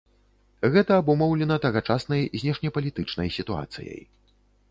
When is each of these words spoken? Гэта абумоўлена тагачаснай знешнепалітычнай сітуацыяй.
Гэта 0.75 0.91
абумоўлена 1.01 1.57
тагачаснай 1.65 2.21
знешнепалітычнай 2.43 3.29
сітуацыяй. 3.39 4.01